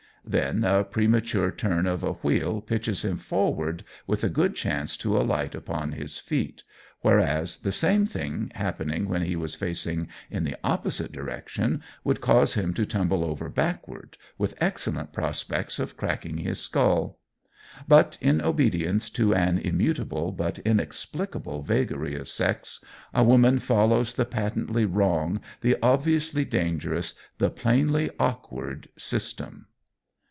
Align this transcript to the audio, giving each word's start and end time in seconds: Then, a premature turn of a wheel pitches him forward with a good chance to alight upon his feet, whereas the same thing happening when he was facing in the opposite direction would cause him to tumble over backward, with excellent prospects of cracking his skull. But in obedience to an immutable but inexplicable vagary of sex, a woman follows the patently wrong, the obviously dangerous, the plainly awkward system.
Then, 0.23 0.63
a 0.63 0.83
premature 0.83 1.49
turn 1.49 1.87
of 1.87 2.03
a 2.03 2.11
wheel 2.13 2.61
pitches 2.61 3.03
him 3.03 3.17
forward 3.17 3.83
with 4.05 4.23
a 4.23 4.29
good 4.29 4.55
chance 4.55 4.95
to 4.97 5.17
alight 5.17 5.55
upon 5.55 5.93
his 5.93 6.19
feet, 6.19 6.63
whereas 7.01 7.57
the 7.57 7.71
same 7.71 8.05
thing 8.05 8.51
happening 8.53 9.07
when 9.09 9.23
he 9.23 9.35
was 9.35 9.55
facing 9.55 10.09
in 10.29 10.43
the 10.43 10.55
opposite 10.63 11.11
direction 11.11 11.81
would 12.03 12.21
cause 12.21 12.53
him 12.53 12.71
to 12.75 12.85
tumble 12.85 13.23
over 13.25 13.49
backward, 13.49 14.15
with 14.37 14.53
excellent 14.61 15.11
prospects 15.11 15.79
of 15.79 15.97
cracking 15.97 16.37
his 16.37 16.59
skull. 16.59 17.17
But 17.87 18.19
in 18.21 18.41
obedience 18.43 19.09
to 19.09 19.33
an 19.33 19.57
immutable 19.57 20.33
but 20.33 20.59
inexplicable 20.59 21.63
vagary 21.63 22.13
of 22.13 22.29
sex, 22.29 22.85
a 23.11 23.23
woman 23.23 23.57
follows 23.57 24.13
the 24.13 24.25
patently 24.25 24.85
wrong, 24.85 25.41
the 25.61 25.77
obviously 25.81 26.45
dangerous, 26.45 27.15
the 27.39 27.49
plainly 27.49 28.11
awkward 28.19 28.87
system. 28.99 29.65